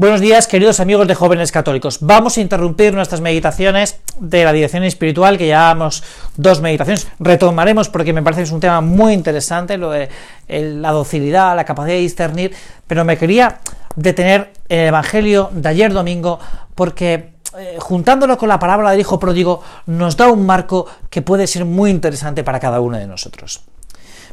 [0.00, 1.98] Buenos días, queridos amigos de jóvenes católicos.
[2.00, 6.02] Vamos a interrumpir nuestras meditaciones de la dirección espiritual, que llevamos
[6.38, 7.06] dos meditaciones.
[7.18, 10.08] Retomaremos porque me parece que es un tema muy interesante, lo de
[10.48, 12.54] la docilidad, la capacidad de discernir,
[12.86, 13.58] pero me quería
[13.94, 16.40] detener en el Evangelio de ayer domingo
[16.74, 21.46] porque eh, juntándolo con la palabra del Hijo Pródigo nos da un marco que puede
[21.46, 23.64] ser muy interesante para cada uno de nosotros.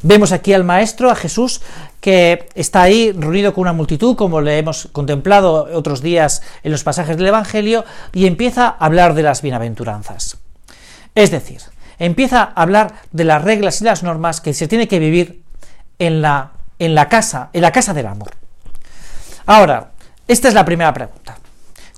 [0.03, 1.61] Vemos aquí al Maestro, a Jesús,
[1.99, 6.83] que está ahí reunido con una multitud, como le hemos contemplado otros días en los
[6.83, 7.83] pasajes del Evangelio,
[8.13, 10.37] y empieza a hablar de las bienaventuranzas.
[11.15, 11.61] Es decir,
[11.99, 15.41] empieza a hablar de las reglas y las normas que se tiene que vivir
[15.99, 18.31] en la, en la casa, en la casa del amor.
[19.47, 19.91] Ahora,
[20.27, 21.37] esta es la primera pregunta.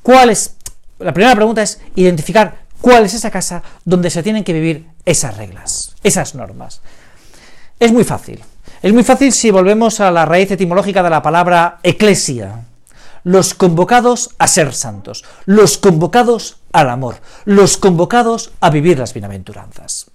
[0.04, 0.56] ¿Cuál es?
[1.00, 5.36] La primera pregunta es identificar cuál es esa casa donde se tienen que vivir esas
[5.38, 6.82] reglas, esas normas.
[7.80, 8.44] Es muy fácil.
[8.82, 12.66] Es muy fácil si volvemos a la raíz etimológica de la palabra eclesia.
[13.24, 20.12] Los convocados a ser santos, los convocados al amor, los convocados a vivir las bienaventuranzas.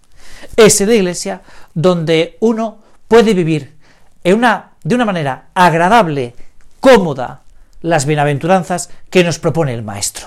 [0.56, 1.43] Es la iglesia
[1.75, 3.77] donde uno puede vivir
[4.23, 6.34] de una manera agradable,
[6.81, 7.43] cómoda,
[7.83, 10.27] las bienaventuranzas que nos propone el Maestro.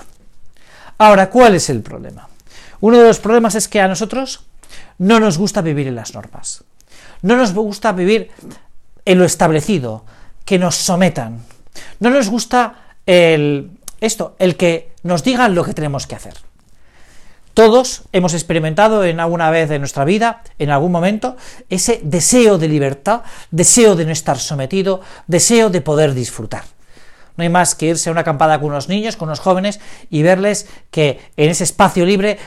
[0.98, 2.28] Ahora, ¿cuál es el problema?
[2.80, 4.44] Uno de los problemas es que a nosotros
[4.98, 6.62] no nos gusta vivir en las normas.
[7.22, 8.30] No nos gusta vivir
[9.04, 10.04] en lo establecido,
[10.44, 11.42] que nos sometan.
[12.00, 16.34] No nos gusta el, esto, el que nos digan lo que tenemos que hacer.
[17.54, 21.36] Todos hemos experimentado en alguna vez de nuestra vida, en algún momento,
[21.68, 26.64] ese deseo de libertad, deseo de no estar sometido, deseo de poder disfrutar.
[27.36, 30.22] No hay más que irse a una acampada con unos niños, con unos jóvenes, y
[30.22, 32.38] verles que en ese espacio libre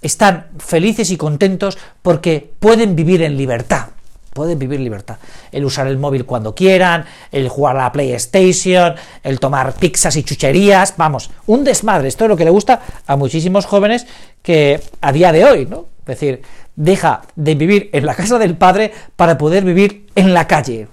[0.00, 3.88] están felices y contentos porque pueden vivir en libertad
[4.36, 5.16] pueden vivir libertad.
[5.50, 10.22] El usar el móvil cuando quieran, el jugar a la PlayStation, el tomar pizzas y
[10.22, 12.08] chucherías, vamos, un desmadre.
[12.08, 14.06] Esto es lo que le gusta a muchísimos jóvenes
[14.42, 15.86] que a día de hoy, ¿no?
[16.00, 16.42] Es decir,
[16.76, 20.86] deja de vivir en la casa del padre para poder vivir en la calle.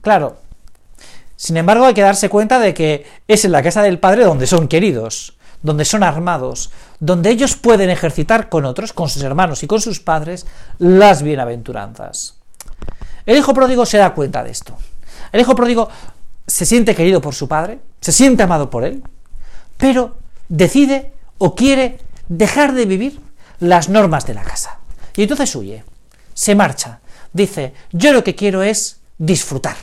[0.00, 0.38] Claro.
[1.36, 4.46] Sin embargo, hay que darse cuenta de que es en la casa del padre donde
[4.46, 6.70] son queridos, donde son armados,
[7.00, 10.46] donde ellos pueden ejercitar con otros, con sus hermanos y con sus padres,
[10.78, 12.43] las bienaventuranzas.
[13.26, 14.76] El hijo pródigo se da cuenta de esto.
[15.32, 15.88] El hijo pródigo
[16.46, 19.02] se siente querido por su padre, se siente amado por él,
[19.76, 20.16] pero
[20.48, 21.98] decide o quiere
[22.28, 23.20] dejar de vivir
[23.60, 24.78] las normas de la casa.
[25.16, 25.84] Y entonces huye,
[26.34, 27.00] se marcha,
[27.32, 29.76] dice, yo lo que quiero es disfrutar.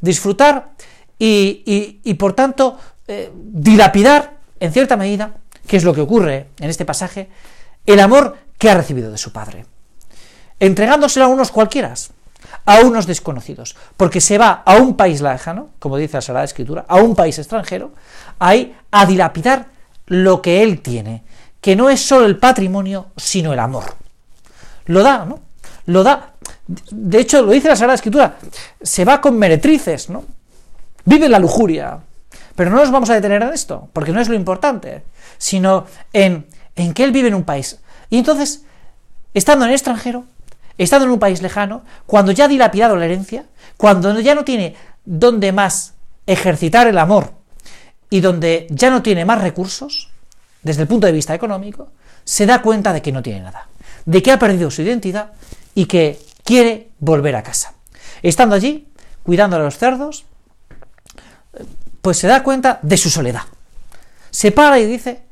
[0.00, 0.72] Disfrutar
[1.18, 5.36] y, por tanto eh, dilapidar, en cierta medida,
[5.66, 7.28] que es lo que ocurre en este pasaje,
[7.86, 9.66] el amor que ha recibido de su padre.
[10.60, 11.94] Entregándoselo a unos cualquiera,
[12.64, 16.84] a unos desconocidos, porque se va a un país lejano, como dice la Sagrada Escritura,
[16.88, 17.92] a un país extranjero,
[18.38, 19.66] ahí a dilapidar
[20.06, 21.22] lo que él tiene,
[21.60, 23.84] que no es solo el patrimonio, sino el amor.
[24.86, 25.40] Lo da, ¿no?
[25.86, 26.34] Lo da.
[26.66, 28.36] De hecho, lo dice la Sagrada Escritura,
[28.82, 30.24] se va con meretrices, ¿no?
[31.04, 31.98] Vive la lujuria.
[32.54, 35.02] Pero no nos vamos a detener en esto, porque no es lo importante,
[35.38, 37.80] sino en, en que él vive en un país.
[38.10, 38.62] Y entonces,
[39.32, 40.24] estando en el extranjero,
[40.78, 43.46] estando en un país lejano, cuando ya ha dilapidado la herencia,
[43.76, 44.74] cuando ya no tiene
[45.04, 45.94] donde más
[46.26, 47.32] ejercitar el amor
[48.10, 50.10] y donde ya no tiene más recursos,
[50.62, 51.88] desde el punto de vista económico,
[52.24, 53.68] se da cuenta de que no tiene nada,
[54.04, 55.32] de que ha perdido su identidad
[55.74, 57.74] y que quiere volver a casa.
[58.22, 58.88] Estando allí,
[59.22, 60.24] cuidando a los cerdos,
[62.00, 63.42] pues se da cuenta de su soledad.
[64.30, 65.22] Se para y dice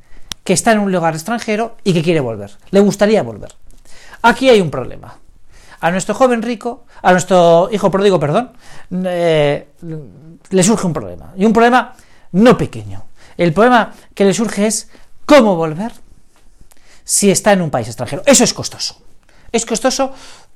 [0.43, 2.51] que está en un lugar extranjero y que quiere volver.
[2.71, 3.53] Le gustaría volver.
[4.21, 5.17] Aquí hay un problema
[5.83, 8.53] a nuestro joven rico, a nuestro hijo pródigo, perdón,
[9.03, 9.67] eh,
[10.49, 11.33] le surge un problema.
[11.35, 11.93] Y un problema
[12.31, 13.03] no pequeño.
[13.35, 14.87] El problema que le surge es
[15.25, 15.91] cómo volver
[17.03, 18.23] si está en un país extranjero.
[18.25, 19.01] Eso es costoso.
[19.51, 20.13] Es costoso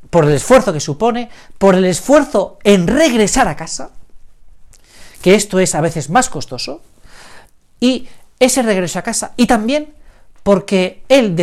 [0.10, 3.92] por el esfuerzo que supone, por el esfuerzo en regresar a casa,
[5.22, 6.82] que esto es a veces más costoso,
[7.82, 8.08] y
[8.40, 9.94] ese regreso a casa, y también
[10.42, 11.36] porque él,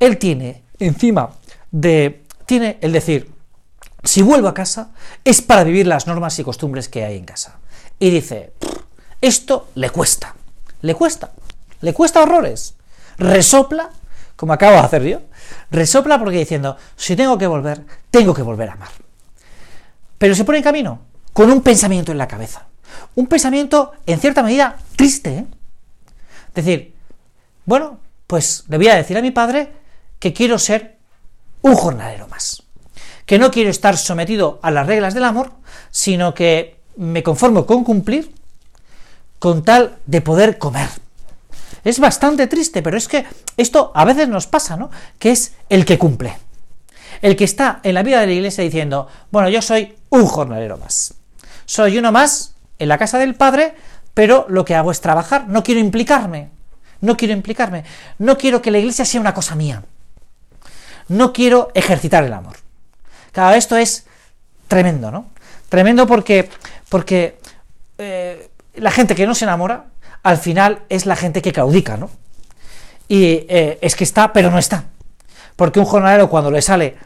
[0.00, 1.30] él tiene encima
[1.70, 3.30] de tiene el decir,
[4.02, 4.90] si vuelvo a casa
[5.24, 7.60] es para vivir las normas y costumbres que hay en casa.
[8.00, 8.54] Y dice,
[9.20, 10.34] esto le cuesta,
[10.80, 11.30] le cuesta,
[11.80, 12.74] le cuesta horrores.
[13.18, 13.90] Resopla,
[14.34, 15.20] como acabo de hacer yo,
[15.70, 18.90] resopla porque diciendo, si tengo que volver, tengo que volver a amar.
[20.18, 21.02] Pero se pone en camino
[21.32, 22.66] con un pensamiento en la cabeza.
[23.14, 25.30] Un pensamiento, en cierta medida, triste.
[25.30, 25.46] ¿eh?
[26.52, 26.96] Decir,
[27.64, 29.72] bueno, pues le voy a decir a mi padre
[30.18, 30.98] que quiero ser
[31.62, 32.62] un jornalero más.
[33.26, 35.52] Que no quiero estar sometido a las reglas del amor,
[35.90, 38.34] sino que me conformo con cumplir
[39.38, 40.88] con tal de poder comer.
[41.82, 43.24] Es bastante triste, pero es que
[43.56, 44.90] esto a veces nos pasa, ¿no?
[45.18, 46.36] Que es el que cumple.
[47.22, 50.76] El que está en la vida de la iglesia diciendo, bueno, yo soy un jornalero
[50.76, 51.14] más.
[51.64, 53.74] Soy uno más en la casa del Padre,
[54.12, 56.50] pero lo que hago es trabajar, no quiero implicarme.
[57.00, 57.84] No quiero implicarme.
[58.18, 59.82] No quiero que la iglesia sea una cosa mía.
[61.10, 62.56] No quiero ejercitar el amor.
[63.32, 64.06] Claro, esto es
[64.68, 65.26] tremendo, ¿no?
[65.68, 66.48] Tremendo porque,
[66.88, 67.36] porque
[67.98, 69.86] eh, la gente que no se enamora,
[70.22, 72.10] al final es la gente que caudica, ¿no?
[73.08, 74.84] Y eh, es que está, pero no está.
[75.56, 76.96] Porque un jornalero cuando le sale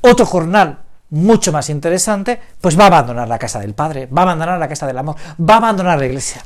[0.00, 4.24] otro jornal mucho más interesante, pues va a abandonar la casa del Padre, va a
[4.24, 6.42] abandonar la casa del amor, va a abandonar la iglesia,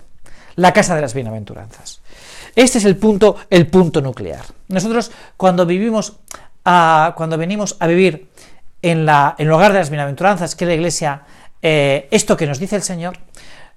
[0.56, 2.02] la casa de las bienaventuranzas.
[2.54, 4.44] Este es el punto, el punto nuclear.
[4.68, 6.18] Nosotros cuando vivimos,
[6.62, 8.30] cuando venimos a vivir
[8.82, 11.22] en, la, en el hogar de las bienaventuranzas, que es la iglesia,
[11.62, 13.18] eh, esto que nos dice el Señor,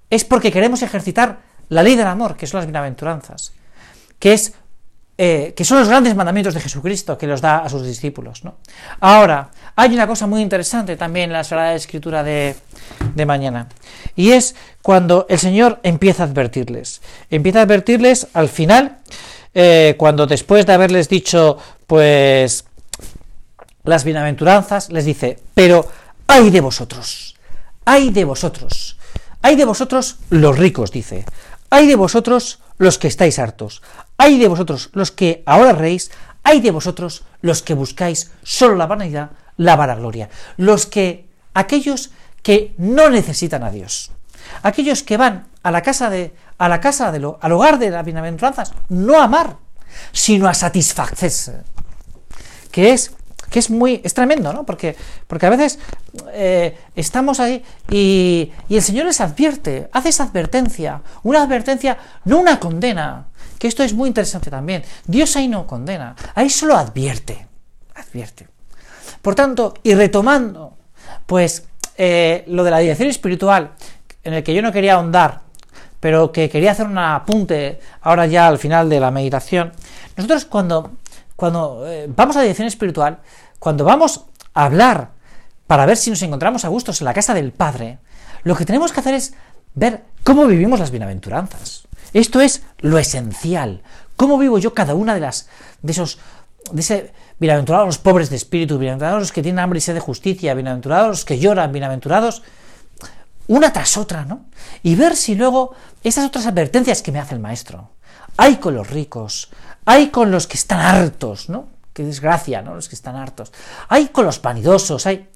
[0.09, 1.39] es porque queremos ejercitar
[1.69, 3.53] la ley del amor, que son las bienaventuranzas,
[4.19, 4.53] que es
[5.15, 8.41] eh, que son los grandes mandamientos de Jesucristo que los da a sus discípulos.
[8.99, 12.55] Ahora, hay una cosa muy interesante también en la Sagrada Escritura de,
[13.13, 13.69] de mañana,
[14.15, 17.01] y es cuando el Señor empieza a advertirles.
[17.29, 18.97] Empieza a advertirles al final,
[19.53, 22.65] eh, cuando después de haberles dicho, pues,
[23.83, 25.87] las bienaventuranzas, les dice, pero
[26.27, 27.35] hay de vosotros,
[27.85, 28.97] hay de vosotros,
[29.41, 31.25] hay de vosotros los ricos, dice,
[31.69, 33.81] hay de vosotros los que estáis hartos,
[34.17, 36.11] hay de vosotros los que ahora reís,
[36.43, 42.73] hay de vosotros los que buscáis solo la vanidad, la vanagloria, los que, aquellos que
[42.77, 44.11] no necesitan a Dios,
[44.61, 47.89] aquellos que van a la casa de, a la casa de lo, al hogar de
[47.89, 49.57] las bienaventuranzas, no a amar,
[50.11, 51.63] sino a satisfacerse,
[52.71, 53.15] que es
[53.53, 54.65] que es muy, es tremendo, ¿no?
[54.65, 54.95] Porque,
[55.27, 55.77] porque a veces
[56.31, 62.39] eh, estamos ahí y, y, el Señor les advierte, hace esa advertencia, una advertencia, no
[62.39, 63.27] una condena,
[63.59, 64.83] que esto es muy interesante también.
[65.05, 67.45] Dios ahí no condena, ahí solo advierte,
[67.93, 68.47] advierte.
[69.21, 70.75] Por tanto, y retomando,
[71.27, 73.73] pues, eh, lo de la dirección espiritual,
[74.23, 75.41] en el que yo no quería ahondar,
[75.99, 79.73] pero que quería hacer un apunte ahora ya al final de la meditación,
[80.17, 80.93] nosotros cuando,
[81.35, 83.19] cuando eh, vamos a la dirección espiritual,
[83.63, 85.11] cuando vamos a hablar
[85.67, 87.99] para ver si nos encontramos a gustos en la casa del Padre,
[88.43, 89.35] lo que tenemos que hacer es
[89.73, 91.87] ver cómo vivimos las bienaventuranzas.
[92.11, 93.81] Esto es lo esencial.
[94.17, 95.47] ¿Cómo vivo yo cada una de las
[95.81, 96.19] de esos
[96.73, 100.01] de ese bienaventurados los pobres de espíritu, bienaventurados los que tienen hambre y sed de
[100.01, 102.43] justicia, bienaventurados los que lloran, bienaventurados
[103.47, 104.45] una tras otra, ¿no?
[104.83, 105.73] Y ver si luego
[106.03, 107.91] esas otras advertencias que me hace el maestro.
[108.35, 109.51] Hay con los ricos,
[109.85, 111.72] hay con los que están hartos, ¿no?
[111.93, 112.75] Qué desgracia, ¿no?
[112.75, 113.51] Los que están hartos.
[113.89, 115.29] Hay con los vanidosos, hay.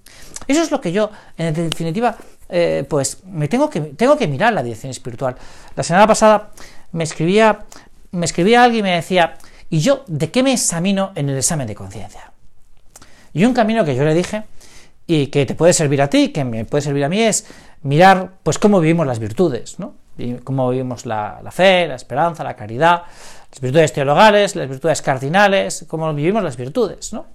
[0.48, 2.18] Eso es lo que yo, en definitiva,
[2.50, 5.36] eh, pues me tengo que, tengo que mirar la dirección espiritual.
[5.76, 6.52] La semana pasada
[6.94, 7.66] me escribía,
[8.12, 9.38] me escribía alguien y me decía,
[9.70, 12.32] ¿y yo de qué me examino en el examen de conciencia?
[13.34, 14.44] Y un camino que yo le dije,
[15.06, 17.46] y que te puede servir a ti, que me puede servir a mí, es
[17.84, 19.96] mirar pues cómo vivimos las virtudes, ¿no?
[20.44, 23.04] Cómo vivimos la, fe, la esperanza, la caridad,
[23.52, 27.26] las virtudes teologales, las virtudes cardinales, cómo vivimos las virtudes, ¿no?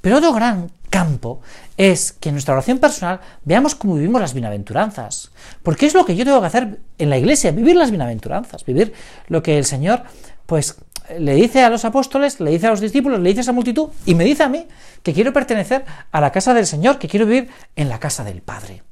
[0.00, 1.40] Pero otro gran campo
[1.76, 5.30] es que en nuestra oración personal veamos cómo vivimos las bienaventuranzas.
[5.62, 8.92] Porque es lo que yo tengo que hacer en la iglesia, vivir las bienaventuranzas, vivir
[9.26, 10.02] lo que el Señor,
[10.46, 10.76] pues,
[11.18, 13.88] le dice a los apóstoles, le dice a los discípulos, le dice a esa multitud
[14.04, 14.66] y me dice a mí
[15.02, 18.42] que quiero pertenecer a la casa del Señor, que quiero vivir en la casa del
[18.42, 18.82] Padre.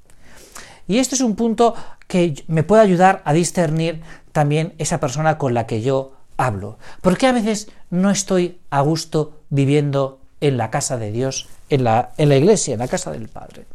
[0.88, 1.74] Y este es un punto
[2.06, 4.02] que me puede ayudar a discernir
[4.32, 6.78] también esa persona con la que yo hablo.
[7.00, 12.10] Porque a veces no estoy a gusto viviendo en la casa de Dios, en la,
[12.18, 13.66] en la iglesia, en la casa del Padre.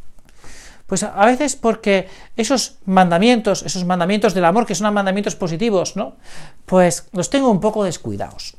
[0.92, 6.16] Pues a veces porque esos mandamientos, esos mandamientos del amor, que son mandamientos positivos, ¿no?
[6.66, 8.58] Pues los tengo un poco descuidados.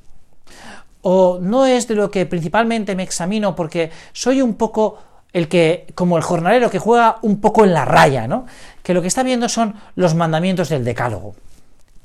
[1.03, 4.99] O no es de lo que principalmente me examino porque soy un poco
[5.33, 8.47] el que, como el jornalero que juega un poco en la raya, ¿no?
[8.83, 11.35] Que lo que está viendo son los mandamientos del decálogo.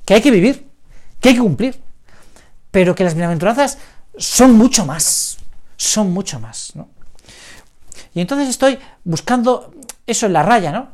[0.06, 0.68] Que hay que vivir,
[1.20, 1.82] que hay que cumplir.
[2.72, 3.78] Pero que las bienaventuranzas
[4.18, 5.38] son mucho más
[5.78, 6.90] son mucho más, ¿no?
[8.14, 9.74] Y entonces estoy buscando
[10.08, 10.90] eso en la raya, ¿no?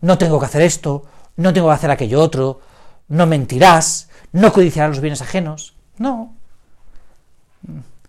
[0.00, 1.04] No tengo que hacer esto,
[1.36, 2.60] no tengo que hacer aquello otro,
[3.08, 6.34] no mentirás, no codiciarás los bienes ajenos, no.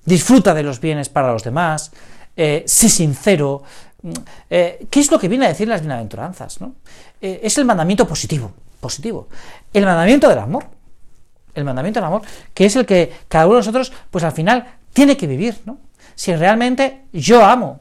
[0.06, 1.92] Disfruta de los bienes para los demás,
[2.38, 3.64] eh, sé sincero.
[4.50, 6.62] Eh, ¿Qué es lo que viene a decir las bienaventuranzas?
[6.62, 6.76] ¿no?
[7.20, 9.28] Eh, es el mandamiento positivo, positivo.
[9.74, 10.66] El mandamiento del amor.
[11.56, 12.22] El mandamiento del amor,
[12.54, 15.80] que es el que cada uno de nosotros, pues al final, tiene que vivir, ¿no?
[16.14, 17.80] si realmente yo amo.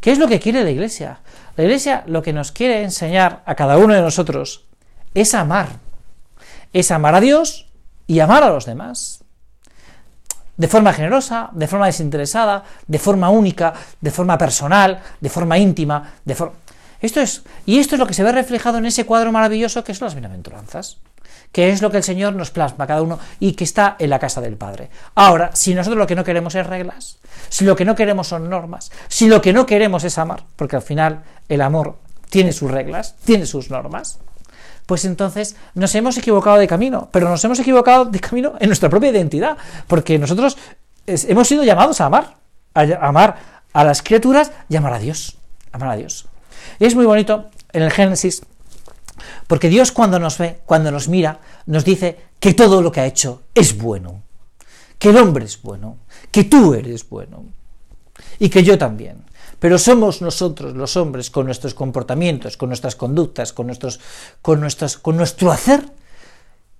[0.00, 1.20] ¿Qué es lo que quiere la Iglesia?
[1.56, 4.64] La Iglesia lo que nos quiere enseñar a cada uno de nosotros
[5.14, 5.68] es amar.
[6.72, 7.70] es amar a Dios
[8.08, 9.21] y amar a los demás.
[10.62, 16.12] De forma generosa, de forma desinteresada, de forma única, de forma personal, de forma íntima,
[16.24, 16.54] de forma...
[17.00, 19.92] Esto es, y esto es lo que se ve reflejado en ese cuadro maravilloso que
[19.92, 20.98] son las bienaventuranzas,
[21.50, 24.20] que es lo que el Señor nos plasma cada uno y que está en la
[24.20, 24.88] casa del Padre.
[25.16, 28.48] Ahora, si nosotros lo que no queremos es reglas, si lo que no queremos son
[28.48, 31.96] normas, si lo que no queremos es amar, porque al final el amor
[32.30, 34.20] tiene sus reglas, tiene sus normas,
[34.86, 38.88] pues entonces nos hemos equivocado de camino, pero nos hemos equivocado de camino en nuestra
[38.88, 40.56] propia identidad, porque nosotros
[41.06, 42.36] hemos sido llamados a amar,
[42.74, 43.36] a amar
[43.72, 45.38] a las criaturas y amar a Dios,
[45.72, 46.26] amar a Dios.
[46.78, 48.42] Y es muy bonito en el Génesis,
[49.46, 53.06] porque Dios cuando nos ve, cuando nos mira, nos dice que todo lo que ha
[53.06, 54.22] hecho es bueno,
[54.98, 55.98] que el hombre es bueno,
[56.30, 57.44] que tú eres bueno,
[58.38, 59.24] y que yo también.
[59.62, 64.00] Pero somos nosotros, los hombres, con nuestros comportamientos, con nuestras conductas, con, nuestros,
[64.42, 65.84] con, nuestros, con nuestro hacer,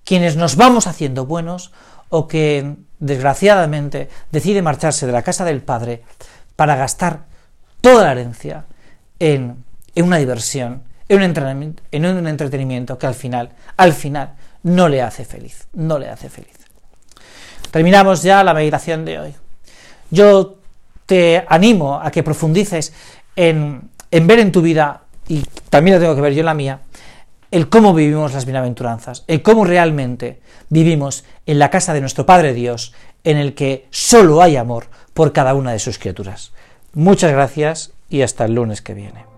[0.05, 1.71] quienes nos vamos haciendo buenos
[2.09, 6.03] o que, desgraciadamente, decide marcharse de la casa del Padre
[6.57, 7.27] para gastar
[7.81, 8.65] toda la herencia
[9.21, 14.35] en una diversión, en un, en un entretenimiento que al final, al final,
[14.65, 16.59] no le hace feliz, no le hace feliz.
[17.71, 19.35] Terminamos ya la meditación de hoy.
[20.11, 20.62] Yo
[21.07, 22.93] te animo a que profundices
[23.37, 26.81] en, ver en tu vida, y también lo tengo que ver yo en la mía,
[27.51, 32.55] el cómo vivimos las bienaventuranzas, el cómo realmente vivimos en la casa de nuestro Padre
[32.55, 32.95] Dios,
[33.25, 36.53] en el que solo hay amor por cada una de sus criaturas.
[36.95, 39.32] Muchas gracias y hasta el lunes que viene.